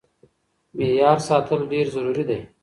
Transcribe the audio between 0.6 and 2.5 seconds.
معيار ساتل ډېر ضروري دی.